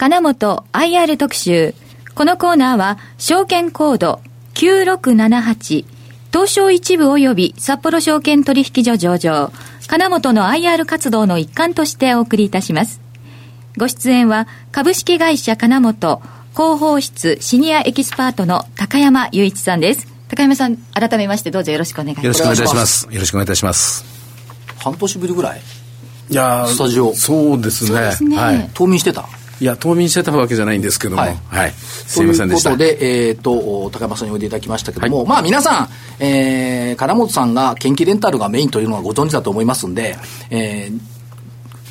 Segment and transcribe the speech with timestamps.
[0.00, 1.74] 金本 IR 特集。
[2.14, 4.20] このコーナーは、証券コード
[4.54, 5.84] 9678、
[6.32, 9.50] 東証一部及び札幌証券取引所上場、
[9.88, 13.00] 金本の IR 活動の一環としてお送りいたします。
[13.76, 16.22] ご出演は、株式会社金本、
[16.52, 20.06] 広報室シニアエキスパートの高山雄一さんです。
[20.28, 22.24] 高山さん、改めましてどうぞよろしくお願いします。
[22.24, 23.08] よろしくお願いいたします。
[23.10, 24.04] よろしくお願いいたします。
[24.78, 25.60] 半年ぶりぐらい？
[26.30, 27.12] いやスタジオ。
[27.16, 28.12] そうですね。
[28.12, 28.70] すねはい。
[28.74, 29.28] 冬眠してた？
[29.60, 31.38] いや、冬眠してたわけじゃないんですけども、はい。
[31.48, 32.76] はい、すいませんでした。
[32.76, 35.88] ということで、えっ、ー、と、高山さんにおいでいただきましたけども、はい、まあ皆さん、
[36.20, 40.16] えー、金本さんが研究レンタルがメインというのはご存知だと思いますんで、
[40.50, 41.00] えー、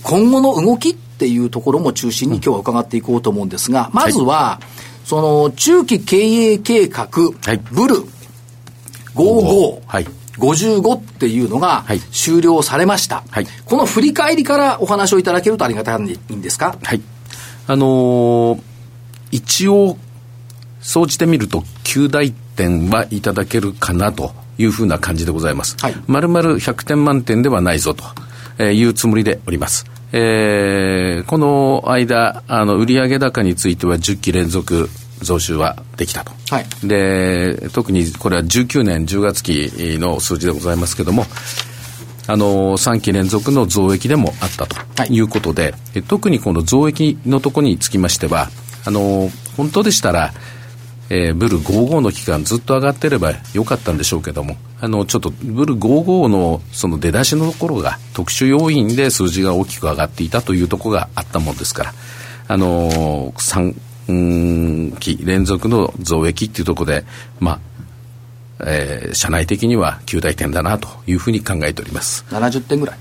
[0.04, 7.10] 今後の動きっていうところも中心に今日は伺っていこうと思うんですが、まずは、はい、その中期経営計画、
[7.44, 7.96] はい、ブル
[9.16, 10.08] 55、はい、
[10.38, 16.78] 55っていうのが終了されました、はい、この振り返りからお話をいただけるとありがたいんですか？
[16.82, 17.02] はい
[17.68, 18.62] あのー、
[19.32, 19.98] 一応、
[20.80, 25.76] 総じてみると、9大点はいただけるかなというふうな感じでございます。
[25.80, 29.86] はい、丸々100点満点ではないぞというつもりでおります。
[30.14, 34.90] えー、この間、あの、売上高については10期連続
[35.22, 36.32] 増収はできたと。
[36.50, 41.26] はい、で、特にこれは19年10月期の数字でございますけれども、
[42.28, 44.76] あの、3期連続の増益でもあったと
[45.14, 45.20] い。
[45.22, 48.50] うことで、はい、特にこの増益のところにつきましては、
[48.86, 50.34] あの、本当でしたら、
[51.10, 61.94] えー、ブル55の期間ずっと上がってればよかったんでしょうけども、あの、ちょっとブル55のその出だしのところが特殊要因で数字が大きく上がっていたというところがあったもんですから、
[62.50, 63.74] あの、3
[65.00, 67.06] 期連続の増益っていうところで、
[67.40, 67.60] まあ、
[68.60, 72.26] えー、社内的には9大点だなというふうに考えております。
[72.30, 72.98] 70点ぐらい。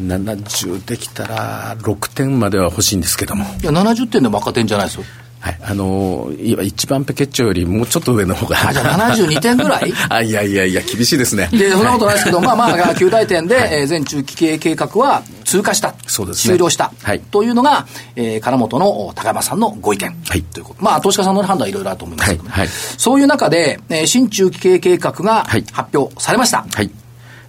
[0.00, 3.44] 70できたら6点までは欲しいんですけども。
[3.62, 5.04] いや70点でも赤点じゃないですよ。
[5.40, 8.56] はい、あのー、一番ペケッチョよりもうちょっと上の方が。
[8.66, 9.92] あ、じゃあ72点ぐらい？
[10.08, 11.50] あ、いやいやいや、厳しいですね。
[11.52, 15.22] で、そんなことないですけど、 まあまあ、9大点で、はい、えー、全中期経営計画は
[15.54, 15.94] 通過した。
[16.08, 16.54] そうですね。
[16.54, 16.92] 終了した。
[17.00, 17.20] はい。
[17.20, 20.10] というのが、えー、金本の高山さんのご意見。
[20.28, 20.42] はい。
[20.42, 20.82] ということ。
[20.82, 22.58] まあ、投資家さんの判断はいろいろあると思いますけど、ね、はい。
[22.62, 26.66] はい、そういう中で、えー、新中期経営計画が発表されました。
[26.68, 26.90] はい。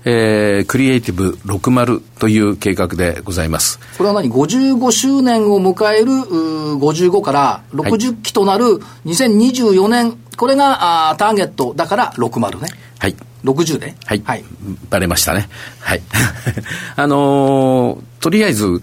[0.08, 3.80] えー、クリエイティブ60という計画でございます。
[3.98, 8.66] これは何 ?55 周年を迎える55から60期となる
[9.08, 12.70] 2024年、はい、これがあターゲットだから60ね。
[13.00, 13.16] はい。
[13.46, 14.22] 60ではい。
[14.26, 14.44] はい。
[14.90, 15.48] バレましたね。
[15.80, 16.02] はい。
[16.96, 18.82] あのー、とりあえず、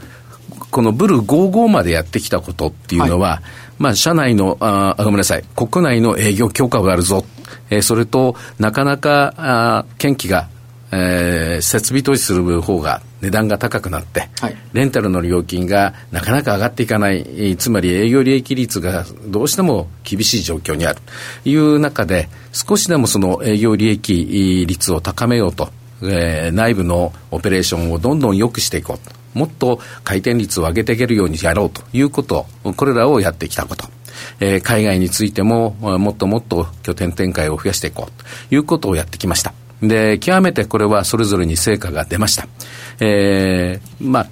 [0.70, 3.40] このブル55までやってきたことっていうのは、はい、
[3.78, 7.24] まあ、社内の、あごめんなさい、国内の営業強化があるぞ。
[7.68, 10.48] えー、それと、なかなか、あ研機が
[10.92, 21.00] えー、設備投資する方が値段が高くなって、はい、レンタルの料金がなかなか上がっていかない、つまり営業利益率がどうしても厳しい状況にある
[21.42, 25.70] という中で、少しでもその営業利益率を高めようと、
[26.02, 29.14] えー、内部のオペレーションをどんどん良くしていこうと。
[29.34, 32.46] もっと回転率を上げていけるようにやろうということ、
[32.76, 33.86] これらをやってきたこと。
[34.40, 39.54] えー、海外についても、もっともっと拠点展開を増やしていこうということをやってきました。
[39.82, 42.46] で、極めてこれはそれぞれに成果が出ました。
[43.00, 44.26] えー、まあ、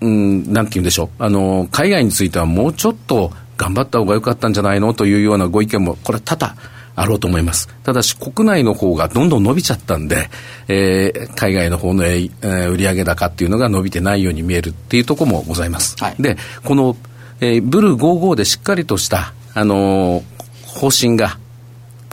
[0.00, 1.22] うん、なんて言うんでしょう。
[1.22, 4.92] あの、海外についてはもうちょっと頑張った方が良かったんじゃないの？
[4.92, 6.56] というようなご意見も、これ多々
[6.96, 7.68] あろうと思います。
[7.84, 10.28] ただし、国内の方がどんどん伸びちゃったんで、
[10.68, 15.96] えー、海外の方の、えー、売上高っていうのが伸びてないように見えるっていうところもございます。
[16.02, 16.96] はい、で、この、
[17.40, 20.22] えー、ブルー55でしっかりとした、あのー、
[20.66, 21.38] 方針が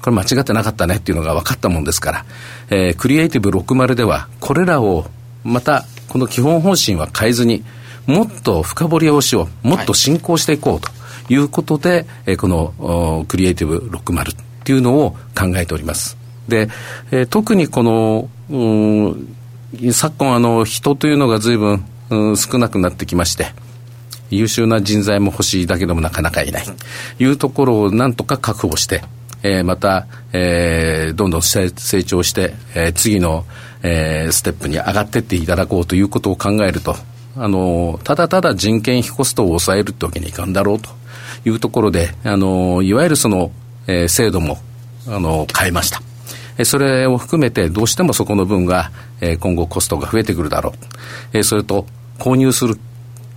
[0.01, 2.25] これ間違ってなかったねっていうのが分かったもんですから、
[2.69, 5.05] えー、クリエイティブ60では、これらを
[5.43, 7.63] また、この基本方針は変えずに、
[8.07, 10.89] もっと深掘りをしよう、もっと進行していこうと
[11.33, 16.17] いうことで、はい、えー、このクリエイティブ60っていうのを考えております。
[16.47, 16.69] で、
[17.11, 18.29] えー、特にこの、
[19.91, 23.53] 昨今あの人というのが随分、うん、少なくなってきまして、
[24.29, 26.65] 優秀な人材も欲しいだけでもなかなかいない。
[27.19, 29.03] いうところをなんとか確保して、
[29.43, 33.45] えー、また、えー、どんどん成長して、えー、次の、
[33.83, 36.95] えー、ステップに上がっていっていただこうということを考えると、
[37.35, 40.89] あの、ただただ人件費コストを抑えるってわけにいかんだろうと
[41.45, 43.51] いうところで、あの、いわゆるその、
[43.87, 44.59] えー、制度も、
[45.07, 46.01] あの、変えました。
[46.65, 48.91] それを含めてどうしてもそこの分が、
[49.39, 50.73] 今後コストが増えてくるだろ
[51.33, 51.43] う。
[51.43, 51.87] それと
[52.19, 52.77] 購入する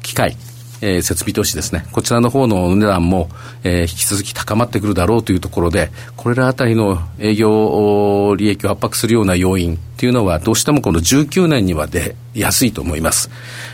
[0.03, 0.37] 機会、
[0.81, 3.29] えー、設備投資ですね、こちらの方の値段も、
[3.63, 13.31] えー、引き続き高まってくるだろうというところで、これらあたりの営業利益を圧迫するような要因っていうのは、どうしてもこの19年には出やすいと思います。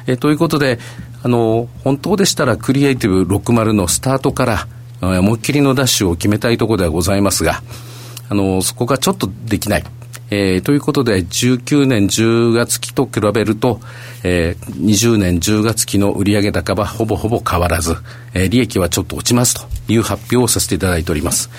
[0.06, 0.78] えー、ということで、
[1.22, 4.66] あの、本当でしたらクリエイティブ60のスタートから、
[5.00, 7.62] 思いっきりのダッシュを決めたいところではございますが、
[8.28, 9.84] あの、そこがちょっとできない。
[10.30, 13.80] えー、ということで、19年10月期と比べると、
[14.22, 17.96] えー、20年10月期の売上高はほぼほぼ変わらず、
[18.34, 21.50] えー、利益はちょっと落ちますという発表をさせていただいております。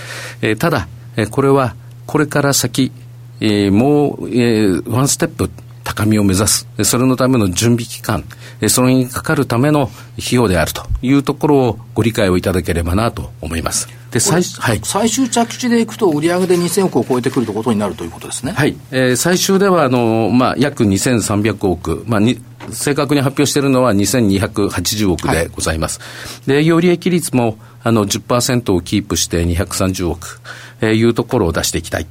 [0.41, 1.75] えー、ただ、えー、これは
[2.05, 2.91] これから先、
[3.39, 5.49] えー、もう、えー、ワンステップ
[5.83, 8.23] 高みを目指す、それのための準備期間、
[8.67, 14.00] それにかかるための費用であるというところをご理解をいただければなと思います。
[14.11, 18.51] で最,、はい、最終着地でいくと、売上で2000億を超えてくるということになるということですね。
[18.51, 22.41] はい、えー、最終ではあの、まあ、約2300億、まあ、に
[22.71, 25.99] 正確に発表しているのは2280億でございます。
[25.99, 26.05] は
[26.45, 30.41] い、で営業利益率もあの10%をキープして230億、
[30.81, 32.07] えー、いうところを出していきたい。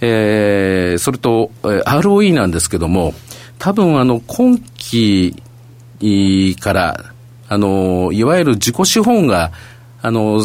[0.00, 3.14] えー、それと、えー、ROE なんですけども、
[3.58, 5.36] 多分あの今期
[6.60, 7.04] から
[7.48, 9.52] あのいわゆる自己資本が
[10.06, 10.40] あの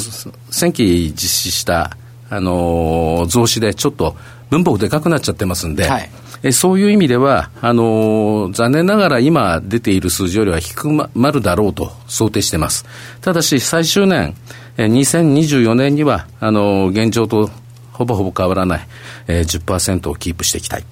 [0.49, 1.97] 先期実施した
[2.29, 4.15] あの増資でちょっと
[4.49, 6.09] 分母でかくなっちゃってますんで、はい、
[6.43, 12.85] えそういう意味ではあの残念ながら今出ている数字よりは低まるだろうと想定してます。
[13.21, 14.35] ただし最終年
[14.77, 17.49] え2024年にはあの現状と
[17.91, 18.87] ほぼほぼ変わらない、
[19.27, 20.83] えー、10%をキープしていきたい。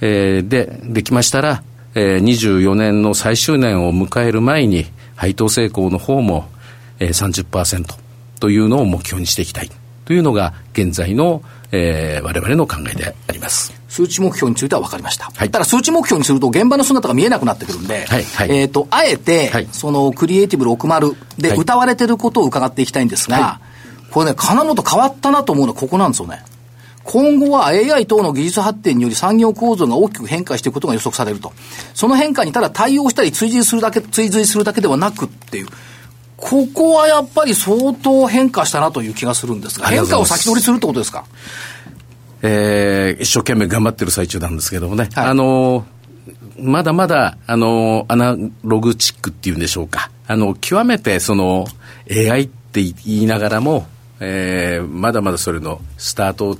[0.00, 1.62] えー、で、できましたら、
[1.94, 4.86] えー、24年の最終年を迎える前に、
[5.16, 6.46] 配当成功の方も、
[6.98, 7.84] えー、30%
[8.40, 9.70] というのを目標にしていきたい
[10.04, 11.42] というのが現在の、
[11.72, 13.72] えー、我々の考えであります。
[13.88, 15.30] 数値目標については分かりました。
[15.34, 23.60] はい、ただ数値目標にすると現場の姿が見えなくなってくるんで、はいはい、えっ、ー、と、あえて、はい、そのクリエイティブ60で歌われてることを伺っていきたいんですが、は
[24.08, 26.42] い、これね、金本変わったなと思うのはここなんですよね。
[27.04, 31.52] 今後は AI 等の技術発展により産業構造が大きく変化していくことが予測されると。
[31.92, 35.68] その変化にただ対応したり追随するだけ、追随するだけではなくっていう。
[36.46, 41.24] ここはやっぱり相当変化したなという気がするんですが、変化を先取りするってことですか？
[42.42, 45.08] えー、一生懸命頑張ってる最中なんですけどもね。
[45.14, 45.86] はい、あの
[46.60, 50.10] まだまだ、あの、アナログチックっていうんでしょうか。
[50.26, 51.66] あの、極めてその
[52.10, 53.86] AI って言いながらも、
[54.20, 56.58] えー、まだまだそれのスタート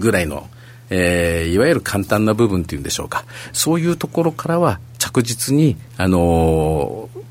[0.00, 0.48] ぐらいの、
[0.88, 3.26] えー、いわゆる簡単な部分っていうんでしょうか。
[3.52, 7.23] そういうところからは着実に、あのー、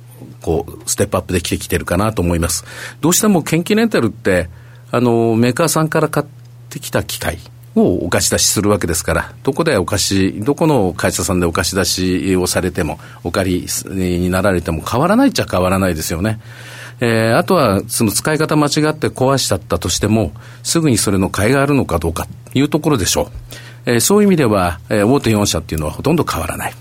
[0.43, 2.65] こう、ステップアップできてきてるかなと思います。
[3.01, 4.49] どうしても研究レンタルって、
[4.91, 6.25] あの、メーカーさんから買っ
[6.69, 7.39] てきた機械、
[7.75, 16.39] をお貸し出しするわけですから、どこでお貸し、どこの会社さんでお貸し出しをされても、お借りになられても変わらないっちゃ変わらないですよね。
[16.99, 20.31] えー、あとはその使い方間違って壊しちゃったとしても、
[20.61, 23.27] すぐにそれの買いがあるのかどうかというところでしょう。
[23.85, 26.73] えー、そういう意味では、えー、大手4社っていうのはほとんど変わらない。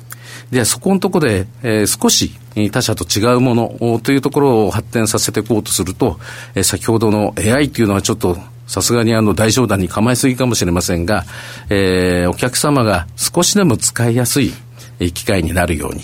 [0.52, 2.30] で、そこのところで、えー、少し
[2.70, 6.20] 他社と違うものというところを発展させていこうとすると、
[6.54, 11.24] えー、先ほどの AI というのはちょっとさすがにあの大商談に構えすぎかもしれませんが、
[11.70, 14.52] えー、お客様が少しでも使いやすい
[15.14, 16.02] 機会になるように、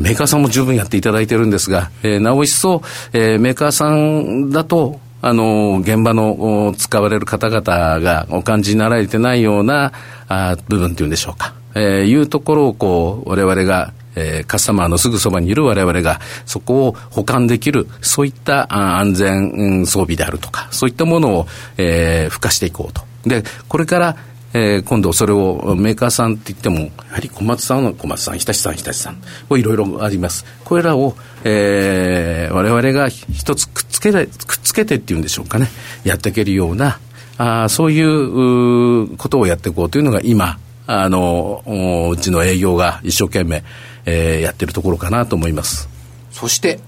[0.00, 2.82] メーカーさんも十分やっていただいてるんですが、えー、なお一層、
[3.12, 9.92] えー、メーカーさんだと、あの、現場の使われる方々がお感じになられてないような
[10.28, 11.61] あ部分っていうんでしょうか。
[11.74, 21.46] えー、いうところをこう、我々がえー、カスタマーのすぐそばにいる我々がそこを保管できる、そういった安全装備であるとか、そういったものを、
[21.78, 23.02] えー、付加していこうと。
[23.26, 24.16] で、これから、
[24.54, 29.14] えー、今度それをメーカーさんって言っても、やはり小松さんは、小松さん、日立さん、日立さん、
[29.48, 30.44] こういろいろあります。
[30.64, 35.68] これらを、えー、我々が一つくっつけて、くっつけてっていうんでしょうかね、
[36.04, 36.98] やっていけるような、
[37.38, 41.62] あそういうことをやっていこうというのが今、あの、
[42.10, 43.62] うちの営業が一生懸命、
[44.04, 45.88] えー、やってるところかなと思います。
[46.30, 46.80] そして、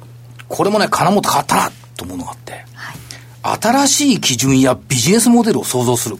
[0.48, 6.16] これもね、金本変わったなと思うのがあって、はい、新しい基準やビジネスモデルを創造する。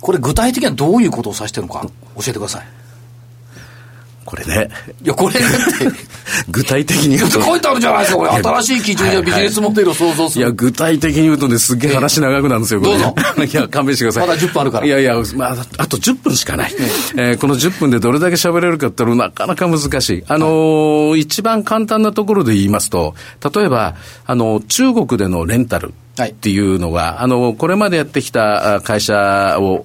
[0.00, 2.66] これ具体的にはどういうことを指してるのか教えてください。
[4.34, 4.68] これね。
[5.02, 5.44] いや、これって。
[6.50, 7.42] 具体的に言うと。
[7.42, 8.30] 書いてあるじゃないですか、これ。
[8.30, 10.44] 新しい基準やビジネスモデルを創造する。
[10.44, 13.14] いや、具体的に言うとね、すっげえ話長くなるんですよ、どうぞ。
[13.38, 14.28] いや、勘弁してください。
[14.28, 14.86] まだ10分あるから。
[14.86, 16.74] いやいや、まあ、あと10分しかない。
[17.16, 20.24] えー、この10分でどれだけ喋れるかってのはなかなか難しい。
[20.26, 23.14] あのーはい、一番簡単なところで言いますと、
[23.54, 23.94] 例えば、
[24.26, 25.94] あの、中国でのレンタル。
[26.16, 29.84] っていうのが、はい、あの、これまでやってきた会社を、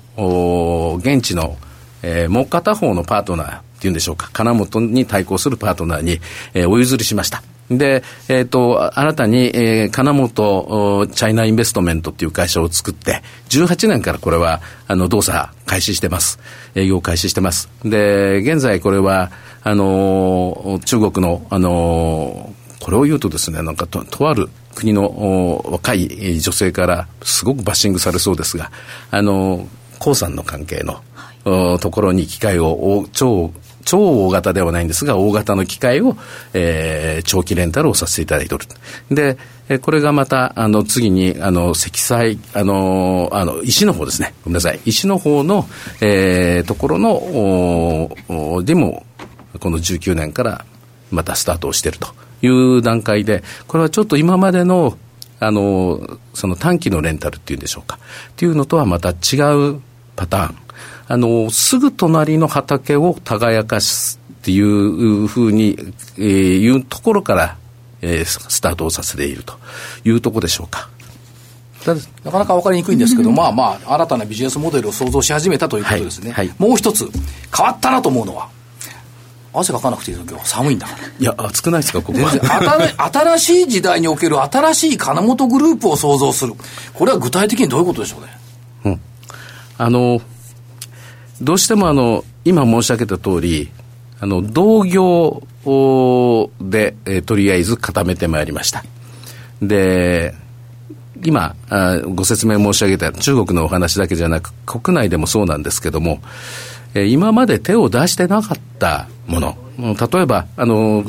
[1.01, 1.57] 現地の、
[2.03, 6.19] えー、もう片方のパートナー、っていうんでしょうか、金本に対抗するパートナーに、
[6.53, 7.41] えー、お譲りしました。
[7.71, 16.39] で、えっ、ー、と、新たに、えー、金本チャイナインベストメントっていう会社を作って、18年からこれは、あの、動作開始してます。
[16.75, 17.69] 営業開始してます。
[17.85, 19.31] で、現在これは、
[19.63, 28.71] あの、中国の、あの、これを言うとですね、なんかと、とある国の若い女性からすごくバッシングされそうですが、
[29.11, 29.67] あの、
[29.99, 33.51] 鉱山の関係の、はい、ところに機械を超
[33.85, 36.17] 超大型ではないんですが、大型の機械を、
[36.53, 38.65] えー、長期レンタルをさせていただいておる。
[39.09, 39.37] で、
[39.69, 44.33] えこれがまた、あの、次に、あの、積載、あの、あの、石の方ですね。
[44.43, 44.79] ごめんなさい。
[44.85, 45.67] 石の方の、
[46.01, 47.13] えー、ところの、
[48.27, 49.05] おでも、
[49.59, 50.65] この19年から
[51.11, 52.09] またスタートをしていると
[52.41, 54.97] いう段階で、これはちょっと今までの、
[55.39, 57.99] あの、その短期のレンタルっていうんでしょうか。
[58.29, 59.37] っていうのとはまた違
[59.73, 59.81] う
[60.15, 60.55] パターン。
[61.11, 65.75] あの、すぐ隣の畑を耕かすっていうふうに、
[66.17, 66.25] えー、
[66.59, 67.57] いうところから、
[68.03, 69.55] えー、スタートをさせていると
[70.05, 70.87] いうところでしょうか。
[72.23, 76.31] なかなか分かりにくいんですけど、まあまあ、新たなビジネスモデルを創造し始めたということですね。
[76.31, 77.09] はいはい、もう一つ、
[77.55, 78.49] 変わったなと思うのは、
[79.51, 80.99] 汗かかなくていいの今日寒いんだから。
[81.07, 83.09] いや、暑くないですか、ここは。
[83.11, 86.53] 新しい時代における新しい金本グループを創造する。
[86.93, 88.27] これは具体的にどういうことでしょうね。
[88.85, 89.01] うん。
[89.79, 90.21] あの、
[91.41, 93.69] どうしてもあの、今申し上げた通り、
[94.19, 95.43] あの、同業
[96.59, 98.83] で、えー、とりあえず固めてまいりました。
[99.61, 100.33] で、
[101.23, 106.21] 今あ、ご説明申し上げた中国のお話だけじゃなく、国内でもそうなんですけども、
[106.93, 111.05] えー、今まで手を出してなかったもの、例えば、あの、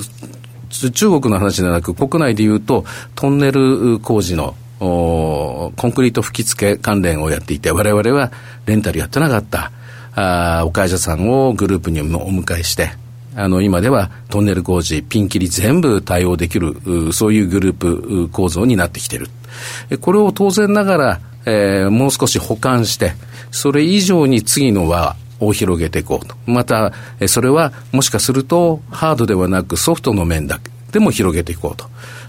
[0.70, 2.84] 中国の話ではなく、国内でいうと、
[3.14, 8.30] トンネル工事のコンクリート吹き付け関連をやっていて、我々は
[8.66, 9.72] レンタルやってなかった。
[10.14, 12.90] あお会社さんをグループにお迎えして、
[13.37, 16.76] あの、今ではトンネル工事、ピンキリ全部対応できる、
[17.12, 19.29] そういうグループ構造になってきている。
[20.00, 23.14] これを当然ながら、えー、もう少し保管して、
[23.50, 26.35] それ以上に次の輪を広げていこうと。
[26.47, 26.93] また、
[27.26, 31.87] それはもしかするとハードではなくソフトの面だけでも広げていこうと。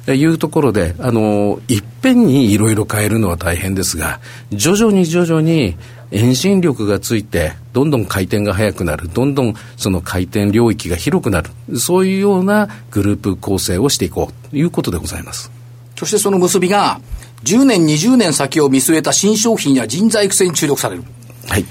[0.07, 4.19] いうところで、あの、いっぺんにいろいろ変えるのは大変ですが、
[4.51, 5.75] 徐々に徐々に、
[6.11, 15.51] エンジン力がついて、どんどん回転が速くなる、どんどんその回転領域が広くなる、そういうようなグループ構成をしていこうということでございます。
[15.95, 16.99] そしてその結びが、
[17.43, 21.03] 10年、20年先を見据えた新商品や人材育成に注力される。
[21.47, 21.65] はい。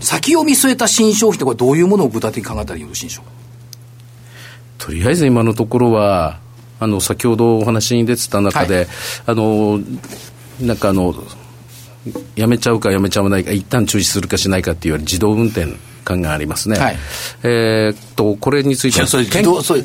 [0.00, 3.32] 先を見据えた新商品ってこれどういうものを具体的に考えたらよろしいでしょうか
[4.86, 6.40] とりあえず今のところは、
[6.80, 8.86] あの、先ほどお話に出てた中で、はい、
[9.26, 9.80] あの、
[10.60, 11.14] なんかあの、
[12.36, 15.66] やめちゃうかやめちゃわないか、一旦中止するかしないかっていうより自動運転
[16.04, 16.78] 感がありますね。
[16.78, 16.96] はい、
[17.42, 19.06] えー、っと、これについては。
[19.06, 19.82] それ、それ、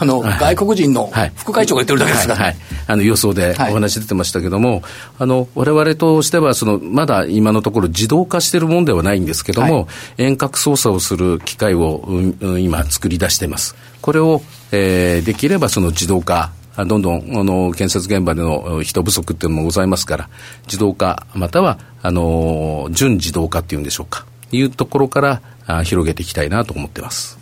[0.00, 4.82] あの、はい、外国人の副会長が言ってるだけですかはい、はい、あの、予想でお話出てましたけども、はい、
[5.20, 9.88] あの、我々としては、その、まだ今のところ自動化しているもんではないんですけども、
[10.18, 13.74] 遠隔操作をする機械を、うん、今作り出しています。
[14.00, 20.28] これを、えー、できればその自動化どんどんあの建設現場での人不足っていうのもございますから、
[20.64, 27.38] 自動化、またはあの準自動化っていうんでしょうか、いうところからあ広げていきたいなと思ってます。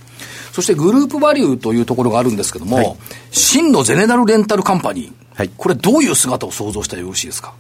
[0.53, 2.97] そしてグループバリューというところがあるんですけども、はい、
[3.31, 7.55] 真のゼネラルレンタルカンパニー、はい、これ、どういう姿を想像したらよろしいですか？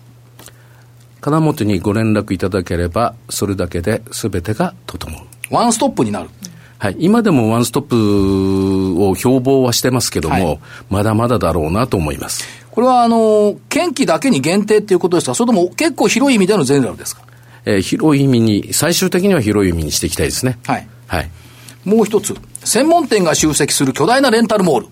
[1.20, 5.20] 金本にご連絡いただければ、それだけで全てが整う。
[5.54, 6.30] ワンストップになる。
[6.78, 12.44] はい、今でもワンストップを標榜はしてますけども、はい、まだまだだろうなと思います。
[12.70, 15.34] これは、あの、県機だけに限定っていうことですか？
[15.34, 17.22] それとも結構広い意味でのゼネラルですか？
[17.64, 20.58] えー、広い意味に、最終的には広い意味にしていきたいですね。
[20.66, 20.88] はい。
[21.06, 21.30] はい。
[21.84, 24.86] もう一つ、専門店が集積する巨大なレンタルモール。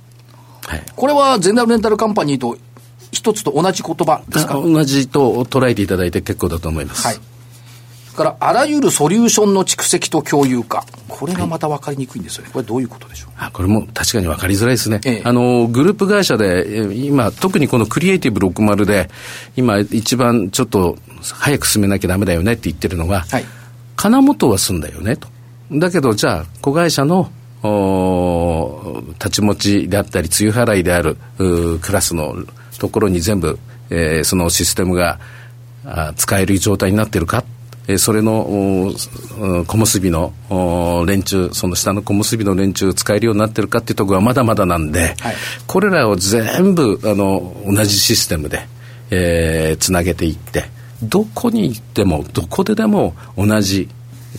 [0.66, 0.82] はい。
[0.96, 2.56] これはゼネラルレンタルカンパニーと
[3.12, 4.54] 一つと同じ言葉ですか？
[4.54, 7.06] 同じと捉えていただいて結構だと思います。
[7.06, 7.16] はい。
[8.18, 13.30] からあらゆるソリューションの蓄積と共有化、これがまた分かりにくいんですよね、これ、どういうことでしょう？
[13.36, 19.08] あこれも確かに分かりづらいですね、ええ、あのグループ会社で、今、特にこのクリエイティブ60で、
[19.56, 23.44] 今、一番ちょっと早く進めなきゃだめだよねって言ってるのが、はい、
[23.96, 25.28] 金本は済んだよねと。
[25.72, 27.30] だけど、じゃあ、子会社の
[27.62, 32.36] お立ち持ちであったり、梅雨払いであるクラスの
[32.78, 33.58] ところに全部、
[33.90, 35.18] えー、そのシステムが
[35.84, 37.44] あ使える状態になってるか。
[37.90, 38.92] えそれの
[39.66, 40.34] 小結の
[41.06, 45.34] 連中、その下の小結の連中使えるようになってるかっていうところはまだまだなんで、はい、
[45.66, 48.68] これらを全部あの同じシステムで、
[49.10, 50.66] えー、つなげていって、
[51.02, 53.88] どこに行っても、どこででも同じ、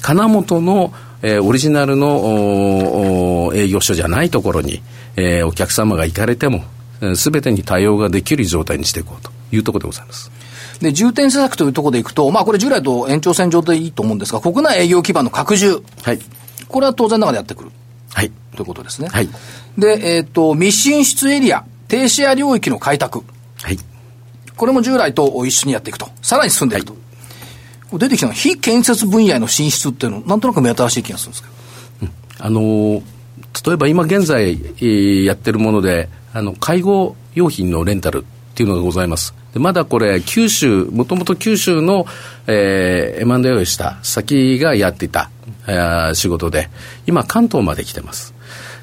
[0.02, 4.82] 金本の、えー、オリジナルの営業所じゃないところに、
[5.16, 6.64] えー、お客様が行かれても、
[7.16, 10.32] すべてに対応ができる状態にしていこうというところでございます。
[10.82, 15.84] で、重点施策というところでいくと、まあこれ従来と延長線上でいいと思うんですが、国内営業基盤の拡充。
[16.04, 16.20] はい。
[16.68, 17.72] これは当然ながらやってくる。
[18.14, 18.32] はい。
[18.56, 19.10] ということですね。
[19.10, 19.30] はい。
[19.78, 23.24] で、えっ、ー、と、密進出エリア、停止や領域の開拓。
[23.62, 23.80] はい。
[24.60, 26.10] これも従来と一緒にやっていくと。
[26.22, 26.94] さらに進んでいくと。
[26.94, 27.00] は
[27.96, 31.54] い、出てきたのは非建設分野への進出っていうの、なんとなく目新しい気がするんですけど。
[32.04, 33.02] うん、あのー、
[33.66, 38.24] 例えば今現在、えー、やってるもので、あの、介護用品のレンタルっ
[38.54, 39.34] ていうのがございます。
[39.54, 42.06] でまだこれ、九州、もともと九州の、
[42.46, 45.32] えー、M&A をした先がやっていた、
[45.68, 46.70] えー、仕事で、
[47.08, 48.34] 今、関東まで来てます。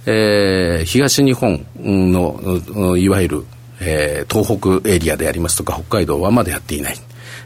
[0.07, 3.47] えー、東日本の、いわゆる、
[3.81, 6.97] えー、東北エリアでありますとか、北海道はまだやっていない。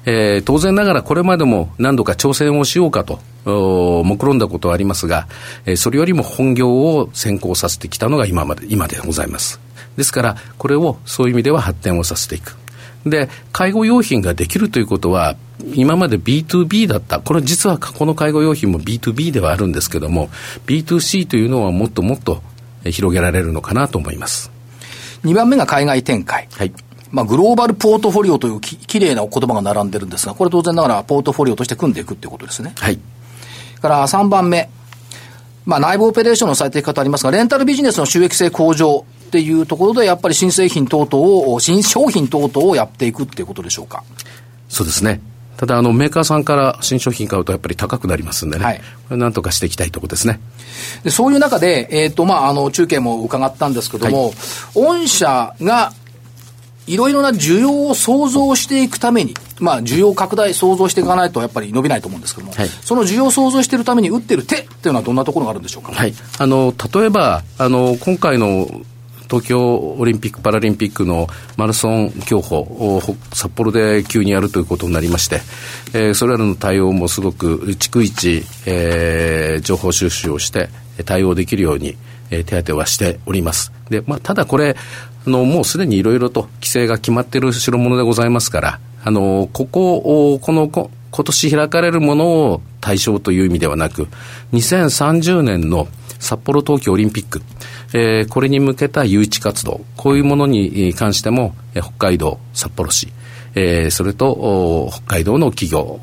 [0.07, 5.27] えー、当然ながらこれまでも何度か挑戦をしようかと、目論んだことはありますが、
[5.67, 9.61] えー、それよりも本業を先行させてきたのが今まで、今でございます。
[9.97, 12.57] ですから、これをそういう意味では発展をさせていく。
[13.07, 15.37] で、介護用品ができるということは、
[15.75, 17.21] 今まで B2B だった。
[17.21, 20.31] これ実は過去の介護用品も B2B ではあるんですけども、
[20.67, 22.43] B2C というのはもっともっと
[22.85, 24.51] 広げられるのかなと思います。
[25.25, 26.49] 2番目が海外展開。
[26.53, 26.73] はい。
[27.11, 32.73] まあ、グローバルポートフォリオというききれいな言葉が並んでるんですが、これ当然ながらポートフォリオとして組んでいくっていうことですね。
[32.77, 32.99] はい。
[33.81, 34.71] から3番目。
[35.67, 44.03] まあ、内部オペレーションの最適化とありますが、レンタルビジネスの収益性向上っていうところで、やっぱり新製品等々を、新商品等々をやっていくっていうことでしょうか。
[44.69, 45.21] そうですね。
[45.61, 48.65] ただ、あの、メーカーさんから新商品買うとやっぱり高くなりますんでね。
[48.65, 48.79] はい。
[48.79, 50.41] これなんとかしていきたいところですね。
[51.05, 54.33] で、そういう中で、えっ、ー、と、まあ、あの、中継も伺ったんですけども、はい、
[55.03, 55.93] 御社が
[56.87, 68.67] いろいろな需要を創造していくために、まあ、需要拡大、創造していかないとやっぱり伸びないと思うんですけども、はい、その需要を創造しているために打ってる手っていうのはどんなところがあるんでしょうか、はい、あの例えばあの、今回の
[69.31, 73.01] 東京オリンピック・パラリンピックのマラソン競歩を
[73.33, 75.37] 札幌で急にやるということになりまして、
[75.95, 80.69] えー、それらの対応もすごく逐一、えー、情報収集をして
[81.05, 81.97] 対応できるように、
[82.31, 83.73] えー、手当てはしております。
[83.89, 84.77] で、まあ、ただこれ、
[85.27, 90.91] あの、もうすでにいろいろと規制が決まっている代物でございますから、あの、ここを、この、今
[91.25, 94.09] 年開かれるものを対象という意味ではなく、
[94.53, 97.43] 2030年の札幌冬季オリンピック、
[97.93, 103.13] えー、これに向けた誘致活動、こういうものに関しても、え北海道、札幌市、
[103.55, 106.01] えー、それと北海道の企業、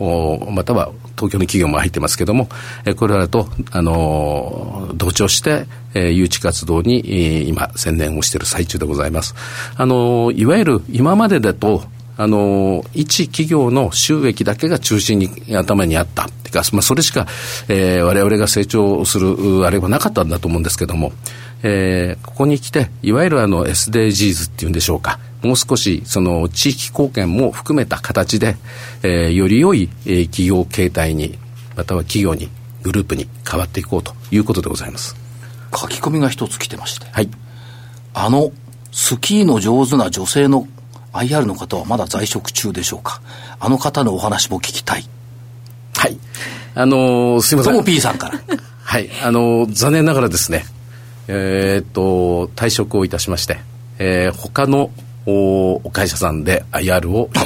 [0.52, 2.50] または東京の企業も入ってますけども、
[2.86, 9.34] えー、これらと、あのー、同調して、えー、誘致活動に、えー、今、専念をしている最中でございます。
[9.76, 11.84] あのー、いわゆる今までだと、
[12.20, 16.26] あの、一企業の収益だけが中心に頭にあった。
[16.26, 17.28] ってか、まあ、それしか、
[17.68, 21.12] えー、我々が成長する、あれはなかったんだと思うんですけども、
[21.64, 28.58] えー、ここに来て、いわゆるあの SDGs っていうんでしょうか、もう少しその地域貢献も含めた形で、
[29.04, 31.38] えー、より良い、えー、企業形態に、
[31.76, 32.50] または企業に、
[32.84, 35.16] グループに変わっていこうということでございます。
[35.76, 37.08] 書き込みが一つ来てまして。
[37.12, 37.30] はい。
[38.14, 38.52] あの、
[38.92, 40.68] スキーの上手な女性の
[41.14, 43.22] IR の方はまだ在職中でしょうか
[43.60, 45.04] あの方のお話も聞きたい。
[45.96, 46.18] はい。
[46.76, 47.84] あのー、すみません。
[47.84, 48.40] P さんから。
[48.84, 49.10] はい。
[49.24, 50.66] あのー、残念ながらですね、
[51.28, 53.60] えー、っと、退職をいたしまして、
[54.00, 54.92] えー、他の
[55.30, 57.44] お会社さんで IR をや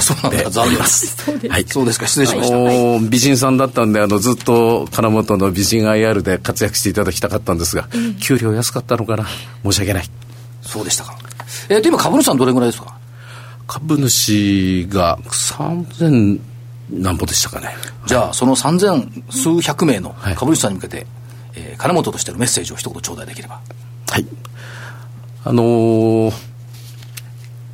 [0.50, 1.32] っております。
[1.50, 1.63] はい。
[1.65, 3.10] そうですか、失礼しました。
[3.10, 9.26] 美人さんだったんで、あの、ずっと金本の美人 IR で活躍していただきたかったんですが、うん、給料安かったのかな？
[9.63, 10.06] 申し訳ない。
[10.62, 11.17] そうでしたか。
[11.70, 12.96] えー、で、今株主さんどれぐらいですか？
[13.65, 16.39] 株主が3000
[16.91, 17.70] 何歩でしたかね。
[18.06, 21.06] じゃあ、その3000数百名の株主さんに向けて、はい
[21.62, 23.62] えー、金本としてのメッセージを一言頂戴できれば。
[24.10, 24.26] はい。
[25.43, 26.34] あのー、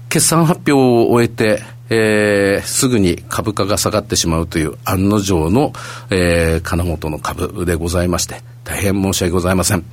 [0.10, 5.72] 決算発表を終えて、えー、すぐに株価が下がってしまうという案の定の、
[6.10, 9.86] えー、金本の株でございまして、大変申し訳ございません。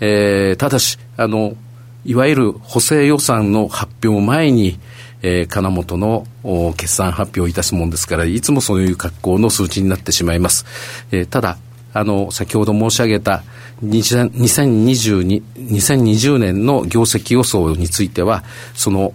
[0.00, 1.56] えー、ただし、あの、
[2.04, 4.78] いわゆる補正予算の発表前に、
[5.22, 6.26] えー、金本の
[6.76, 10.66] 決算発表いたすもんですから、いつもそういう格好の数値になってしまいます。
[11.12, 11.58] えー、ただ、
[11.92, 13.42] あの、先ほど申し上げた
[13.84, 19.12] 2020年の業績予想については、その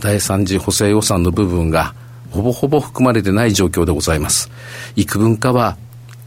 [0.00, 1.94] 第三次補正予算の部分が
[2.30, 4.50] ほぼほぼ含まれてない状況でございます。
[4.96, 5.76] 幾分かは、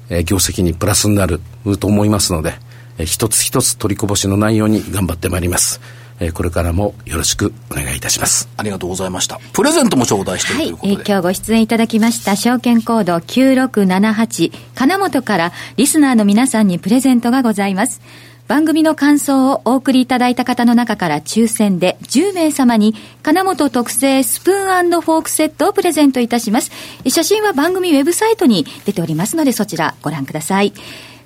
[0.09, 1.39] えー、業績にプラスになる
[1.79, 2.53] と思いますので、
[2.97, 5.79] えー、一つ一つ取りこぼしのないように頑張ってまいります。
[6.23, 8.49] えー、これからもよろしくお願いいたします。
[8.57, 9.39] ありがとうございました。
[9.51, 10.93] プレゼントも頂戴しているということで。
[10.93, 18.01] はい、えー、今日ご出演いただきました証券コード9678金本からリスナーの皆さんにプレゼントがございます。
[18.47, 26.71] 番組の感想をお送りいただいた方の中から抽選で10名様に金本特製スプーンフォークセットをプレゼントいたします。
[27.07, 30.73] 写真は番組ウェブサイトに出ておりますのでそちらご覧ください。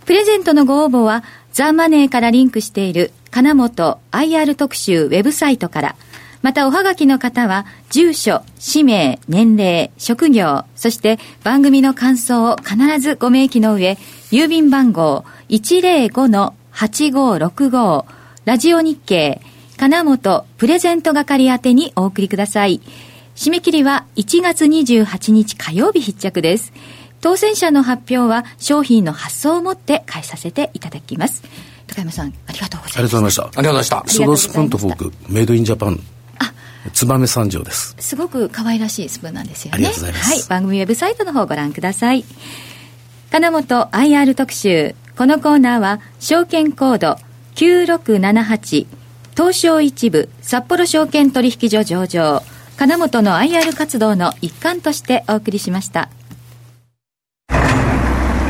[0.05, 5.95] プレゼントのご応募はザ・マネーからリンクしている金本 IR 特集ウェブサイトから
[6.41, 13.97] またおはがきの方は、住所、氏名、年齢、職業、そして番組の感想を必ずご明記の上、
[14.31, 18.05] 郵便番号105-8565、
[18.45, 19.41] ラジオ日経、
[19.77, 22.81] 金本プレゼント係宛てにお送りください。
[23.35, 26.73] 締め切りは1月28日火曜日必着です。
[27.19, 31.43] 当選者の発表は商品の発送をもって返させていただきます。
[31.87, 32.99] 高山さん、ありがとうございました。
[32.99, 33.43] ありがとうございました。
[33.43, 34.03] ありがとうございました。
[34.07, 35.99] ソロスプーンとフォーク、メイドインジャパン。
[36.93, 42.23] 燕三条ですすごく可愛らしいスプーンなんですよねありがとうございます、はい、番組ウェブサイトの方をご覧ください
[43.31, 47.17] 金本 IR 特集このコーナーは証券コード
[47.55, 48.87] 9678
[49.35, 52.41] 東証一部札幌証券取引所上場
[52.77, 56.09] 金本の IR 活動の一環としてお送りしました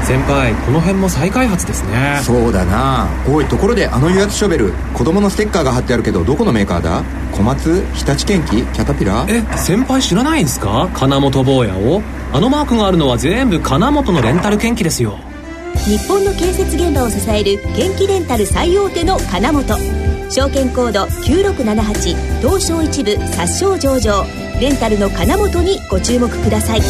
[0.08, 2.22] 先輩この辺も再開発ですね。
[2.24, 3.10] そうだな。
[3.30, 7.04] おいところであの油圧ショベル子供のステッカーが貼ってあるけどどこのメーカーだ？
[7.34, 9.28] 小松日立建機キャタピラ？
[9.28, 10.90] ーえ先輩知らないんですか？
[10.94, 12.02] 金本坊やを？
[12.32, 15.18] あのマークがあるのは全部金本のレンタル建機ですよ。
[15.76, 19.78] 日本の建設現場を支える建機レンタル最大手の金本。
[20.30, 24.26] 証券コード9678東証一部殺傷上場。
[24.62, 26.82] レンタルの金本にご注目ください